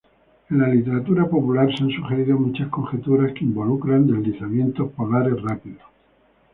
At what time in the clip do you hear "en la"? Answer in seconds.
0.49-0.67